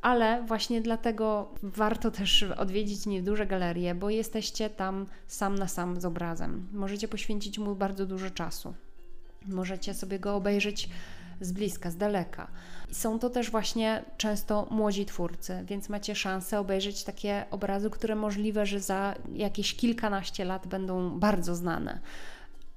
Ale 0.03 0.43
właśnie 0.47 0.81
dlatego 0.81 1.49
warto 1.63 2.11
też 2.11 2.43
odwiedzić 2.43 3.07
nieduże 3.07 3.47
galerie, 3.47 3.95
bo 3.95 4.11
jesteście 4.11 4.71
tam 4.71 5.07
sam 5.27 5.55
na 5.55 5.69
sam 5.69 6.01
z 6.01 6.05
obrazem. 6.05 6.69
Możecie 6.73 7.09
poświęcić 7.09 7.59
mu 7.59 7.75
bardzo 7.75 8.07
dużo 8.07 8.31
czasu. 8.31 8.75
Możecie 9.49 9.95
sobie 9.95 10.19
go 10.19 10.35
obejrzeć 10.35 10.89
z 11.41 11.53
bliska, 11.53 11.91
z 11.91 11.97
daleka. 11.97 12.51
Są 12.93 13.19
to 13.19 13.31
też 13.31 13.51
właśnie 13.51 14.05
często 14.17 14.67
młodzi 14.71 15.07
twórcy, 15.07 15.65
więc 15.65 15.89
macie 15.89 16.15
szansę 16.15 16.61
obejrzeć 16.61 17.05
takie 17.05 17.45
obrazy, 17.51 17.91
które 17.91 18.15
możliwe, 18.15 18.67
że 18.67 18.81
za 18.81 19.15
jakieś 19.35 19.75
kilkanaście 19.77 20.45
lat 20.45 20.67
będą 20.67 21.19
bardzo 21.19 21.55
znane 21.55 22.01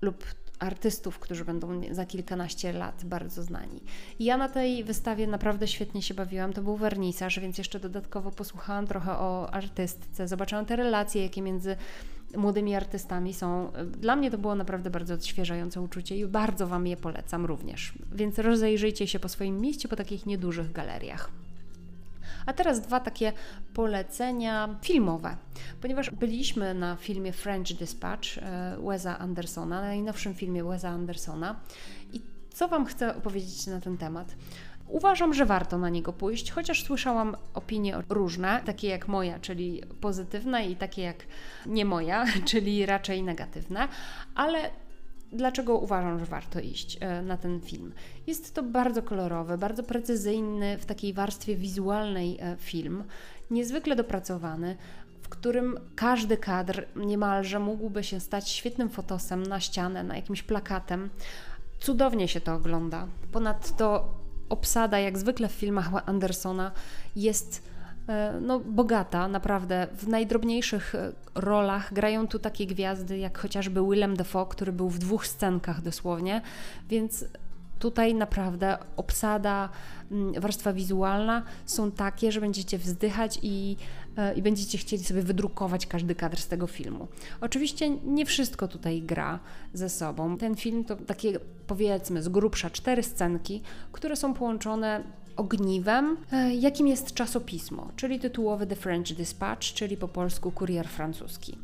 lub 0.01 0.25
artystów, 0.59 1.19
którzy 1.19 1.45
będą 1.45 1.81
za 1.91 2.05
kilkanaście 2.05 2.73
lat 2.73 3.05
bardzo 3.05 3.43
znani. 3.43 3.81
I 4.19 4.25
ja 4.25 4.37
na 4.37 4.49
tej 4.49 4.83
wystawie 4.83 5.27
naprawdę 5.27 5.67
świetnie 5.67 6.01
się 6.01 6.13
bawiłam. 6.13 6.53
To 6.53 6.61
był 6.61 6.77
wernisaż, 6.77 7.39
więc 7.39 7.57
jeszcze 7.57 7.79
dodatkowo 7.79 8.31
posłuchałam 8.31 8.87
trochę 8.87 9.11
o 9.11 9.53
artystce, 9.53 10.27
zobaczyłam 10.27 10.65
te 10.65 10.75
relacje, 10.75 11.23
jakie 11.23 11.41
między 11.41 11.77
młodymi 12.37 12.75
artystami 12.75 13.33
są. 13.33 13.71
Dla 13.97 14.15
mnie 14.15 14.31
to 14.31 14.37
było 14.37 14.55
naprawdę 14.55 14.89
bardzo 14.89 15.13
odświeżające 15.13 15.81
uczucie 15.81 16.17
i 16.17 16.25
bardzo 16.25 16.67
Wam 16.67 16.87
je 16.87 16.97
polecam 16.97 17.45
również. 17.45 17.93
Więc 18.11 18.39
rozejrzyjcie 18.39 19.07
się 19.07 19.19
po 19.19 19.29
swoim 19.29 19.61
mieście, 19.61 19.87
po 19.87 19.95
takich 19.95 20.25
niedużych 20.25 20.71
galeriach. 20.71 21.29
A 22.45 22.53
teraz 22.53 22.81
dwa 22.81 22.99
takie 22.99 23.33
polecenia 23.73 24.69
filmowe, 24.81 25.37
ponieważ 25.81 26.09
byliśmy 26.09 26.73
na 26.73 26.95
filmie 26.95 27.33
French 27.33 27.73
Dispatch 27.73 28.37
e, 28.37 28.77
Wesa 28.83 29.19
Andersona, 29.19 29.81
najnowszym 29.81 30.33
filmie 30.33 30.63
Wesa 30.63 30.89
Andersona. 30.89 31.59
I 32.13 32.21
co 32.53 32.67
Wam 32.67 32.85
chcę 32.85 33.15
opowiedzieć 33.15 33.67
na 33.67 33.81
ten 33.81 33.97
temat? 33.97 34.35
Uważam, 34.87 35.33
że 35.33 35.45
warto 35.45 35.77
na 35.77 35.89
niego 35.89 36.13
pójść, 36.13 36.51
chociaż 36.51 36.83
słyszałam 36.83 37.35
opinie 37.53 37.97
różne, 38.09 38.61
takie 38.65 38.87
jak 38.87 39.07
moja, 39.07 39.39
czyli 39.39 39.81
pozytywne, 40.01 40.67
i 40.67 40.75
takie 40.75 41.01
jak 41.01 41.25
nie 41.65 41.85
moja, 41.85 42.25
czyli 42.49 42.85
raczej 42.85 43.23
negatywne, 43.23 43.87
ale 44.35 44.69
dlaczego 45.35 45.77
uważam, 45.77 46.19
że 46.19 46.25
warto 46.25 46.59
iść 46.59 46.97
e, 47.01 47.21
na 47.21 47.37
ten 47.37 47.61
film? 47.61 47.93
Jest 48.27 48.53
to 48.53 48.63
bardzo 48.63 49.01
kolorowy, 49.01 49.57
bardzo 49.57 49.83
precyzyjny 49.83 50.77
w 50.77 50.85
takiej 50.85 51.13
warstwie 51.13 51.55
wizualnej 51.55 52.37
e, 52.39 52.55
film, 52.59 53.03
niezwykle 53.51 53.95
dopracowany, 53.95 54.77
w 55.21 55.29
którym 55.29 55.79
każdy 55.95 56.37
kadr 56.37 56.85
niemalże 56.95 57.59
mógłby 57.59 58.03
się 58.03 58.19
stać 58.19 58.49
świetnym 58.49 58.89
fotosem 58.89 59.43
na 59.43 59.59
ścianę, 59.59 60.03
na 60.03 60.15
jakimś 60.15 60.43
plakatem. 60.43 61.09
Cudownie 61.79 62.27
się 62.27 62.41
to 62.41 62.53
ogląda. 62.53 63.07
Ponadto 63.31 64.13
obsada, 64.49 64.99
jak 64.99 65.17
zwykle 65.17 65.47
w 65.47 65.51
filmach 65.51 65.89
Andersona, 66.05 66.71
jest 67.15 67.63
no, 68.41 68.59
bogata, 68.59 69.27
naprawdę. 69.27 69.87
W 69.97 70.07
najdrobniejszych 70.07 70.95
e, 70.95 71.11
rolach 71.35 71.93
grają 71.93 72.27
tu 72.27 72.39
takie 72.39 72.67
gwiazdy, 72.67 73.17
jak 73.17 73.37
chociażby 73.37 73.81
Willem 73.81 74.17
Dafoe, 74.17 74.45
który 74.45 74.71
był 74.71 74.89
w 74.89 74.99
dwóch 74.99 75.27
scenkach 75.27 75.81
dosłownie, 75.81 76.41
więc 76.89 77.25
tutaj 77.79 78.15
naprawdę 78.15 78.77
obsada, 78.97 79.69
mm, 80.11 80.41
warstwa 80.41 80.73
wizualna 80.73 81.43
są 81.65 81.91
takie, 81.91 82.31
że 82.31 82.41
będziecie 82.41 82.77
wzdychać 82.77 83.39
i, 83.43 83.77
e, 84.17 84.33
i 84.33 84.41
będziecie 84.41 84.77
chcieli 84.77 85.03
sobie 85.03 85.21
wydrukować 85.21 85.87
każdy 85.87 86.15
kadr 86.15 86.37
z 86.37 86.47
tego 86.47 86.67
filmu. 86.67 87.07
Oczywiście 87.41 87.89
nie 87.89 88.25
wszystko 88.25 88.67
tutaj 88.67 89.01
gra 89.01 89.39
ze 89.73 89.89
sobą. 89.89 90.37
Ten 90.37 90.55
film 90.55 90.83
to 90.83 90.95
takie 90.95 91.39
powiedzmy 91.67 92.23
z 92.23 92.29
grubsza 92.29 92.69
cztery 92.69 93.03
scenki, 93.03 93.61
które 93.91 94.15
są 94.15 94.33
połączone 94.33 95.03
ogniwem, 95.35 96.17
e, 96.31 96.55
jakim 96.55 96.87
jest 96.87 97.13
czasopismo, 97.13 97.89
czyli 97.95 98.19
tytułowy 98.19 98.67
The 98.67 98.75
French 98.75 99.13
Dispatch, 99.13 99.67
czyli 99.73 99.97
po 99.97 100.07
polsku 100.07 100.51
kurier 100.51 100.87
francuski. 100.87 101.57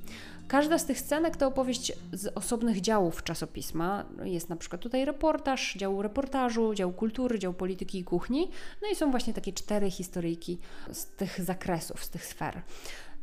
Każda 0.47 0.77
z 0.77 0.85
tych 0.85 0.99
scenek 0.99 1.37
to 1.37 1.47
opowieść 1.47 1.93
z 2.13 2.37
osobnych 2.37 2.81
działów 2.81 3.23
czasopisma. 3.23 4.05
Jest 4.23 4.49
na 4.49 4.55
przykład 4.55 4.81
tutaj 4.81 5.05
reportaż, 5.05 5.75
dział 5.77 6.01
reportażu, 6.01 6.73
dział 6.73 6.91
kultury, 6.91 7.39
dział 7.39 7.53
polityki 7.53 7.99
i 7.99 8.03
kuchni. 8.03 8.49
No 8.81 8.87
i 8.91 8.95
są 8.95 9.11
właśnie 9.11 9.33
takie 9.33 9.53
cztery 9.53 9.91
historyjki 9.91 10.57
z 10.91 11.05
tych 11.05 11.41
zakresów, 11.41 12.03
z 12.03 12.09
tych 12.09 12.25
sfer. 12.25 12.61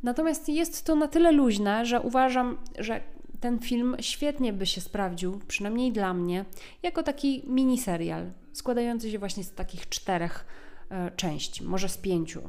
Natomiast 0.02 0.48
jest 0.48 0.84
to 0.84 0.94
na 0.94 1.08
tyle 1.08 1.32
luźne, 1.32 1.86
że 1.86 2.00
uważam, 2.00 2.58
że 2.78 3.00
ten 3.40 3.58
film 3.58 3.96
świetnie 4.00 4.52
by 4.52 4.66
się 4.66 4.80
sprawdził, 4.80 5.40
przynajmniej 5.48 5.92
dla 5.92 6.14
mnie, 6.14 6.44
jako 6.82 7.02
taki 7.02 7.42
miniserial, 7.46 8.30
składający 8.52 9.10
się 9.10 9.18
właśnie 9.18 9.44
z 9.44 9.52
takich 9.52 9.88
czterech 9.88 10.44
e, 10.90 11.10
części, 11.10 11.64
może 11.64 11.88
z 11.88 11.98
pięciu, 11.98 12.42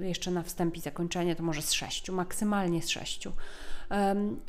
jeszcze 0.00 0.30
na 0.30 0.42
wstępie 0.42 0.80
zakończenie 0.80 1.36
to 1.36 1.42
może 1.42 1.62
z 1.62 1.72
sześciu, 1.72 2.12
maksymalnie 2.12 2.82
z 2.82 2.88
sześciu. 2.88 3.32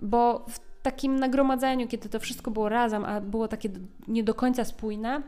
Bo 0.01 0.46
w 0.50 0.60
takim 0.84 1.20
nagromadzeniu, 1.20 1.88
kiedy 1.88 2.10
to 2.10 2.20
wszystko 2.20 2.51
było 2.51 2.70
razem, 2.70 3.05
a 3.05 3.22
było 3.22 3.48
takie 3.48 3.70
nie 4.08 4.24
do 4.24 4.34
końca 4.34 4.65
spójne, 4.65 5.22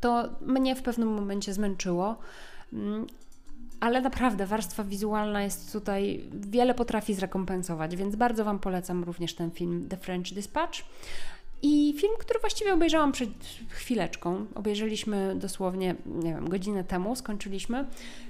to 0.00 0.28
mnie 0.40 0.76
w 0.76 0.82
pewnym 0.82 1.08
momencie 1.08 1.52
zmęczyło. 1.54 2.16
Ale 3.80 4.00
naprawdę 4.00 4.46
warstwa 4.46 4.84
wizualna 4.84 5.42
jest 5.42 5.72
tutaj, 5.72 6.24
wiele 6.32 6.74
potrafi 6.74 7.14
zrekompensować, 7.14 7.96
więc 7.96 8.16
bardzo 8.16 8.44
Wam 8.44 8.58
polecam 8.58 9.04
również 9.04 9.34
ten 9.34 9.50
film 9.50 9.88
The 9.88 9.96
French 9.96 10.34
Dispatch. 10.34 10.80
I 11.62 11.94
film, 11.98 12.12
który 12.18 12.40
właściwie 12.40 12.74
obejrzałam 12.74 13.12
przed 13.12 13.30
chwileczką, 13.68 14.46
obejrzeliśmy 14.54 15.34
dosłownie, 15.36 15.94
nie 16.06 16.34
wiem, 16.34 16.48
godzinę 16.48 16.84
temu, 16.84 17.16
skończyliśmy, 17.16 17.84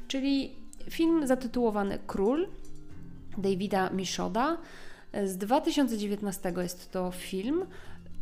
czyli 0.09 0.53
film 0.91 1.27
zatytułowany 1.27 1.99
Król 2.07 2.49
Davida 3.39 3.91
Mishoda. 3.91 4.57
Z 5.25 5.37
2019 5.37 6.53
jest 6.57 6.91
to 6.91 7.11
film. 7.11 7.67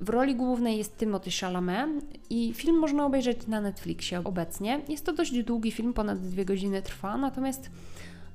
W 0.00 0.09
roli 0.09 0.37
głównej 0.37 0.78
jest 0.78 0.97
Timothy 0.97 1.31
Chalamet 1.31 1.90
i 2.31 2.55
film 2.55 2.78
można 2.78 3.07
obejrzeć 3.07 3.47
na 3.47 3.61
Netflixie 3.61 4.25
obecnie. 4.25 4.81
Jest 4.88 5.07
to 5.07 5.12
dość 5.12 5.43
długi 5.43 5.71
film, 5.71 5.93
ponad 5.93 6.21
dwie 6.21 6.45
godziny 6.45 6.83
trwa, 6.83 7.17
natomiast 7.17 7.71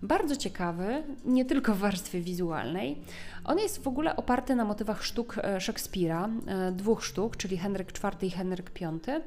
bardzo 0.02 0.36
ciekawy, 0.36 1.04
nie 1.26 1.46
tylko 1.46 1.76
w 1.76 1.78
warstwie 1.78 2.22
wizualnej. 2.22 2.98
On 3.44 3.60
jest 3.60 3.84
w 3.84 3.88
ogóle 3.88 4.16
oparty 4.16 4.56
na 4.56 4.66
motywach 4.66 5.06
sztuk 5.06 5.38
e, 5.38 5.62
Szekspira, 5.62 6.30
e, 6.48 6.72
dwóch 6.72 7.06
sztuk, 7.06 7.38
czyli 7.38 7.58
Henryk 7.58 7.92
IV 7.92 8.28
i 8.28 8.32
Henryk 8.32 8.72
V. 8.80 9.22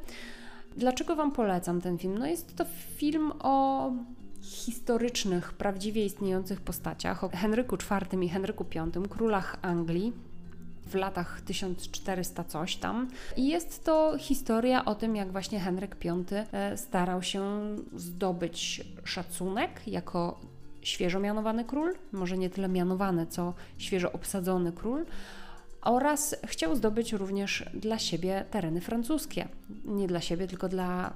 Dlaczego 0.76 1.16
Wam 1.16 1.32
polecam 1.32 1.80
ten 1.80 1.98
film? 1.98 2.18
No 2.18 2.26
jest 2.26 2.56
to 2.56 2.64
film 2.96 3.32
o 3.38 3.92
historycznych, 4.40 5.52
prawdziwie 5.52 6.04
istniejących 6.04 6.60
postaciach, 6.60 7.24
o 7.24 7.28
Henryku 7.28 7.76
IV 7.76 8.24
i 8.24 8.28
Henryku 8.28 8.64
V, 8.74 9.08
królach 9.08 9.56
Anglii, 9.62 10.12
w 10.86 10.94
latach 10.94 11.40
1400 11.40 12.44
coś 12.44 12.76
tam. 12.76 13.08
I 13.36 13.48
jest 13.48 13.84
to 13.84 14.14
historia 14.18 14.84
o 14.84 14.94
tym, 14.94 15.16
jak 15.16 15.32
właśnie 15.32 15.60
Henryk 15.60 15.96
V 16.04 16.24
e, 16.52 16.76
starał 16.76 17.22
się 17.22 17.60
zdobyć 17.96 18.84
szacunek 19.04 19.80
jako 19.86 20.40
świeżo 20.82 21.20
mianowany 21.20 21.64
król, 21.64 21.94
może 22.12 22.38
nie 22.38 22.50
tyle 22.50 22.68
mianowany, 22.68 23.26
co 23.26 23.54
świeżo 23.78 24.12
obsadzony 24.12 24.72
król, 24.72 25.06
oraz 25.82 26.36
chciał 26.46 26.76
zdobyć 26.76 27.12
również 27.12 27.64
dla 27.74 27.98
siebie 27.98 28.44
tereny 28.50 28.80
francuskie. 28.80 29.48
Nie 29.84 30.06
dla 30.06 30.20
siebie, 30.20 30.46
tylko 30.46 30.68
dla 30.68 31.12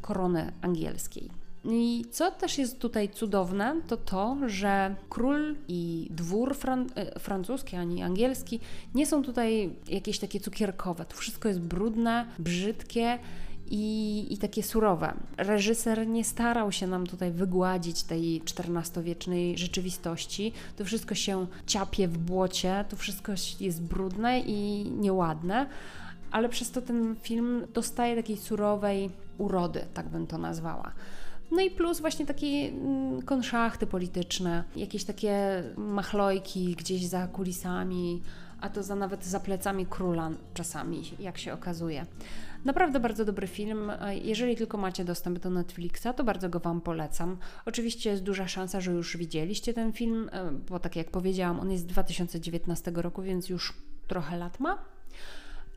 korony 0.00 0.52
angielskiej. 0.62 1.30
I 1.70 2.04
co 2.10 2.30
też 2.30 2.58
jest 2.58 2.78
tutaj 2.78 3.08
cudowne, 3.08 3.80
to 3.86 3.96
to, 3.96 4.36
że 4.46 4.96
król 5.08 5.56
i 5.68 6.08
dwór 6.10 6.54
fran 6.54 6.86
e, 6.94 7.20
francuski 7.20 7.76
ani 7.76 8.02
angielski 8.02 8.60
nie 8.94 9.06
są 9.06 9.22
tutaj 9.22 9.70
jakieś 9.88 10.18
takie 10.18 10.40
cukierkowe. 10.40 11.04
To 11.04 11.16
wszystko 11.16 11.48
jest 11.48 11.60
brudne, 11.60 12.26
brzydkie. 12.38 13.18
I, 13.70 14.26
i, 14.30 14.38
takie 14.38 14.62
surowe. 14.62 15.14
Reżyser 15.36 16.08
nie 16.08 16.24
starał 16.24 16.72
się 16.72 16.86
nam 16.86 17.06
tutaj 17.06 17.32
wygładzić 17.32 18.02
tej 18.02 18.42
XIV-wiecznej 18.58 19.58
rzeczywistości. 19.58 20.52
To 20.76 20.84
wszystko 20.84 21.14
się 21.14 21.46
ciapie 21.66 22.08
w 22.08 22.18
błocie, 22.18 22.84
to 22.88 22.96
wszystko 22.96 23.32
jest 23.60 23.82
brudne 23.82 24.40
i 24.40 24.90
nieładne, 24.90 25.66
ale 26.30 26.48
przez 26.48 26.70
to 26.70 26.82
ten 26.82 27.16
film 27.22 27.66
dostaje 27.74 28.16
takiej 28.16 28.36
surowej 28.36 29.10
urody, 29.38 29.84
tak 29.94 30.08
bym 30.08 30.26
to 30.26 30.38
nazwała. 30.38 30.92
No 31.50 31.60
i 31.62 31.70
plus 31.70 32.00
właśnie 32.00 32.26
takie 32.26 32.46
mm, 32.46 33.22
konszachty 33.22 33.86
polityczne, 33.86 34.64
jakieś 34.76 35.04
takie 35.04 35.62
machlojki 35.76 36.76
gdzieś 36.78 37.06
za 37.06 37.26
kulisami, 37.26 38.22
a 38.60 38.68
to 38.68 38.82
za 38.82 38.96
nawet 38.96 39.24
za 39.24 39.40
plecami 39.40 39.86
króla 39.86 40.30
czasami, 40.54 41.02
jak 41.18 41.38
się 41.38 41.52
okazuje. 41.52 42.06
Naprawdę 42.64 43.00
bardzo 43.00 43.24
dobry 43.24 43.46
film. 43.46 43.92
Jeżeli 44.22 44.56
tylko 44.56 44.78
macie 44.78 45.04
dostęp 45.04 45.38
do 45.38 45.50
Netflixa, 45.50 46.06
to 46.16 46.24
bardzo 46.24 46.48
go 46.48 46.60
Wam 46.60 46.80
polecam. 46.80 47.36
Oczywiście 47.66 48.10
jest 48.10 48.22
duża 48.22 48.48
szansa, 48.48 48.80
że 48.80 48.92
już 48.92 49.16
widzieliście 49.16 49.74
ten 49.74 49.92
film, 49.92 50.30
e, 50.32 50.50
bo 50.52 50.78
tak 50.78 50.96
jak 50.96 51.10
powiedziałam, 51.10 51.60
on 51.60 51.70
jest 51.70 51.84
z 51.84 51.86
2019 51.86 52.92
roku, 52.94 53.22
więc 53.22 53.48
już 53.48 53.72
trochę 54.08 54.36
lat 54.36 54.60
ma. 54.60 54.78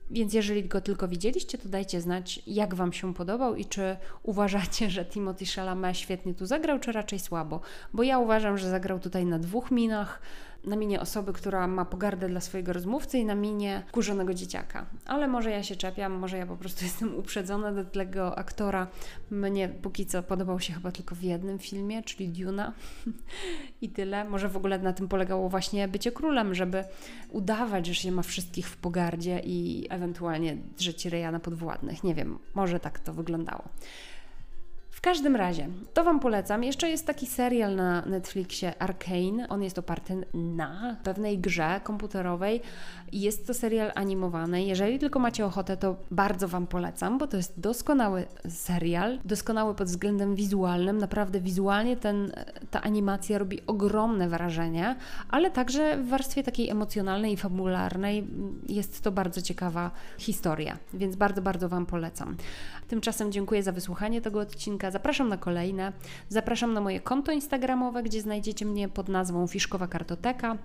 Więc 0.09 0.33
jeżeli 0.33 0.63
go 0.63 0.81
tylko 0.81 1.07
widzieliście, 1.07 1.57
to 1.57 1.69
dajcie 1.69 2.01
znać, 2.01 2.41
jak 2.47 2.75
Wam 2.75 2.93
się 2.93 3.13
podobał 3.13 3.55
i 3.55 3.65
czy 3.65 3.97
uważacie, 4.23 4.89
że 4.89 5.05
Timothy 5.05 5.45
Chalamet 5.45 5.97
świetnie 5.97 6.33
tu 6.33 6.45
zagrał, 6.45 6.79
czy 6.79 6.91
raczej 6.91 7.19
słabo. 7.19 7.61
Bo 7.93 8.03
ja 8.03 8.19
uważam, 8.19 8.57
że 8.57 8.69
zagrał 8.69 8.99
tutaj 8.99 9.25
na 9.25 9.39
dwóch 9.39 9.71
minach 9.71 10.21
na 10.63 10.75
minie 10.75 10.99
osoby, 11.01 11.33
która 11.33 11.67
ma 11.67 11.85
pogardę 11.85 12.29
dla 12.29 12.41
swojego 12.41 12.73
rozmówcy 12.73 13.17
i 13.17 13.25
na 13.25 13.35
minie 13.35 13.83
kurzonego 13.91 14.33
dzieciaka. 14.33 14.85
Ale 15.05 15.27
może 15.27 15.51
ja 15.51 15.63
się 15.63 15.75
czepiam, 15.75 16.13
może 16.13 16.37
ja 16.37 16.45
po 16.45 16.57
prostu 16.57 16.83
jestem 16.89 17.15
uprzedzona 17.15 17.71
do 17.71 17.85
tego 17.85 18.37
aktora. 18.37 18.87
Mnie 19.31 19.69
póki 19.69 20.05
co 20.05 20.23
podobał 20.23 20.59
się 20.59 20.73
chyba 20.73 20.91
tylko 20.91 21.15
w 21.15 21.23
jednym 21.23 21.59
filmie, 21.59 22.03
czyli 22.03 22.29
Duna 22.29 22.73
i 23.81 23.89
tyle. 23.89 24.25
Może 24.25 24.49
w 24.49 24.57
ogóle 24.57 24.79
na 24.79 24.93
tym 24.93 25.07
polegało 25.07 25.49
właśnie 25.49 25.87
bycie 25.87 26.11
królem, 26.11 26.55
żeby 26.55 26.83
udawać, 27.29 27.87
że 27.87 27.95
się 27.95 28.11
ma 28.11 28.21
wszystkich 28.21 28.67
w 28.69 28.77
pogardzie 28.77 29.41
i 29.43 29.87
ewentualnie 29.89 30.57
drzeć 30.77 31.05
reja 31.05 31.31
na 31.31 31.39
podwładnych. 31.39 32.03
Nie 32.03 32.15
wiem, 32.15 32.39
może 32.53 32.79
tak 32.79 32.99
to 32.99 33.13
wyglądało. 33.13 33.63
W 34.99 35.01
każdym 35.01 35.35
razie, 35.35 35.67
to 35.93 36.03
Wam 36.03 36.19
polecam. 36.19 36.63
Jeszcze 36.63 36.89
jest 36.89 37.07
taki 37.07 37.25
serial 37.25 37.75
na 37.75 38.01
Netflixie 38.01 38.81
Arcane. 38.81 39.49
On 39.49 39.63
jest 39.63 39.79
oparty 39.79 40.25
na 40.33 40.95
pewnej 41.03 41.39
grze 41.39 41.81
komputerowej. 41.83 42.61
Jest 43.11 43.47
to 43.47 43.53
serial 43.53 43.91
animowany. 43.95 44.63
Jeżeli 44.63 44.99
tylko 44.99 45.19
macie 45.19 45.45
ochotę, 45.45 45.77
to 45.77 45.95
bardzo 46.11 46.47
Wam 46.47 46.67
polecam, 46.67 47.17
bo 47.17 47.27
to 47.27 47.37
jest 47.37 47.59
doskonały 47.59 48.25
serial. 48.49 49.19
Doskonały 49.25 49.75
pod 49.75 49.87
względem 49.87 50.35
wizualnym. 50.35 50.97
Naprawdę 50.97 51.39
wizualnie 51.39 51.97
ten, 51.97 52.31
ta 52.71 52.81
animacja 52.81 53.37
robi 53.37 53.59
ogromne 53.67 54.29
wrażenie, 54.29 54.95
ale 55.29 55.51
także 55.51 55.97
w 55.97 56.09
warstwie 56.09 56.43
takiej 56.43 56.69
emocjonalnej 56.69 57.33
i 57.33 57.37
fabularnej 57.37 58.27
jest 58.69 59.01
to 59.01 59.11
bardzo 59.11 59.41
ciekawa 59.41 59.91
historia. 60.17 60.77
Więc 60.93 61.15
bardzo, 61.15 61.41
bardzo 61.41 61.69
Wam 61.69 61.85
polecam. 61.85 62.37
Tymczasem 62.87 63.31
dziękuję 63.31 63.63
za 63.63 63.71
wysłuchanie 63.71 64.21
tego 64.21 64.39
Zapraszam 64.91 65.29
na 65.29 65.37
kolejne. 65.37 65.93
Zapraszam 66.29 66.73
na 66.73 66.81
moje 66.81 66.99
konto 66.99 67.31
Instagramowe, 67.31 68.03
gdzie 68.03 68.21
znajdziecie 68.21 68.65
mnie 68.65 68.89
pod 68.89 69.09
nazwą 69.09 69.47
Fiszkowa 69.47 69.87
Kartoteka. 69.87 70.57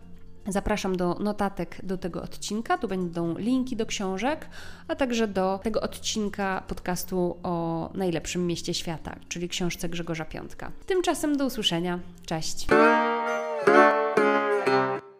Zapraszam 0.48 0.96
do 0.96 1.14
notatek 1.14 1.80
do 1.82 1.98
tego 1.98 2.22
odcinka. 2.22 2.78
Tu 2.78 2.88
będą 2.88 3.38
linki 3.38 3.76
do 3.76 3.86
książek, 3.86 4.48
a 4.88 4.94
także 4.94 5.28
do 5.28 5.60
tego 5.62 5.80
odcinka 5.80 6.62
podcastu 6.68 7.36
o 7.42 7.90
najlepszym 7.94 8.46
mieście 8.46 8.74
świata, 8.74 9.16
czyli 9.28 9.48
książce 9.48 9.88
Grzegorza 9.88 10.24
Piątka. 10.24 10.72
Tymczasem 10.86 11.36
do 11.36 11.46
usłyszenia. 11.46 11.98
Cześć. 12.26 12.66